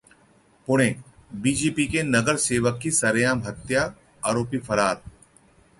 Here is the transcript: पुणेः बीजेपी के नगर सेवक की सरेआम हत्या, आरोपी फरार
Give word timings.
पुणेः 0.67 0.95
बीजेपी 1.41 1.85
के 1.87 2.03
नगर 2.03 2.37
सेवक 2.37 2.79
की 2.83 2.91
सरेआम 2.91 3.43
हत्या, 3.43 3.83
आरोपी 4.25 4.57
फरार 4.59 5.01